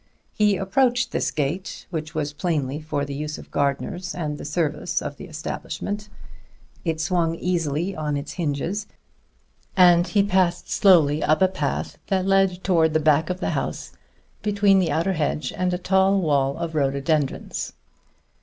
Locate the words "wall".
16.19-16.57